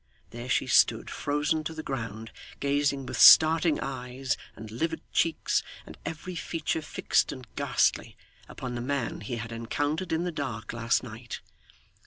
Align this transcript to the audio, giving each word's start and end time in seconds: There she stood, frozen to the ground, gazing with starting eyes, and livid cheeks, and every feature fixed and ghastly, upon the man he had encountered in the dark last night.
There 0.31 0.49
she 0.49 0.65
stood, 0.65 1.11
frozen 1.11 1.63
to 1.65 1.75
the 1.75 1.83
ground, 1.83 2.31
gazing 2.59 3.05
with 3.05 3.21
starting 3.21 3.79
eyes, 3.79 4.35
and 4.55 4.71
livid 4.71 5.01
cheeks, 5.13 5.61
and 5.85 5.95
every 6.07 6.33
feature 6.33 6.81
fixed 6.81 7.31
and 7.31 7.45
ghastly, 7.55 8.17
upon 8.49 8.73
the 8.73 8.81
man 8.81 9.21
he 9.21 9.35
had 9.35 9.51
encountered 9.51 10.11
in 10.11 10.23
the 10.23 10.31
dark 10.31 10.73
last 10.73 11.03
night. 11.03 11.39